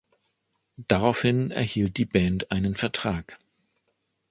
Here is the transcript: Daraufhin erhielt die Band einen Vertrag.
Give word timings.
Daraufhin 0.87 1.51
erhielt 1.51 1.97
die 1.97 2.05
Band 2.07 2.49
einen 2.51 2.73
Vertrag. 2.73 3.37